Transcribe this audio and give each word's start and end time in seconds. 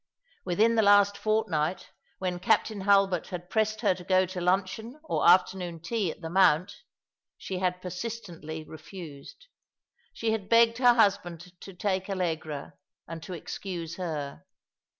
Within 0.45 0.73
the 0.73 0.81
last 0.81 1.15
fortnight, 1.15 1.91
when 2.17 2.39
Captain 2.39 2.81
Hulbert 2.81 3.27
had 3.27 3.51
pressed 3.51 3.81
her 3.81 3.93
to 3.93 4.03
go 4.03 4.25
to 4.25 4.41
luncheon 4.41 4.99
or 5.03 5.29
afternoon 5.29 5.79
tea 5.79 6.09
at 6.09 6.21
the 6.21 6.29
Mount, 6.31 6.73
she 7.37 7.59
had 7.59 7.83
persistently 7.83 8.63
refused. 8.63 9.45
She 10.11 10.31
had 10.31 10.49
begged 10.49 10.79
her 10.79 10.95
husband 10.95 11.51
to 11.59 11.73
take 11.75 12.09
Allegra, 12.09 12.73
and 13.07 13.21
to 13.21 13.33
excuse 13.33 13.97
her. 13.97 14.43